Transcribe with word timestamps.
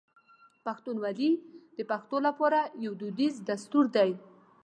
پښتونولي 0.65 1.31
د 1.77 1.79
پښتنو 1.91 2.17
لپاره 2.27 2.59
یو 2.85 2.93
دودیز 3.01 3.35
دستور 3.49 3.85
دی. 3.95 4.11